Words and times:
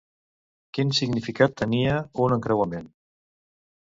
Quin 0.77 0.93
significat 0.99 1.53
tenia 1.61 1.99
un 2.25 2.35
encreuament? 2.39 2.87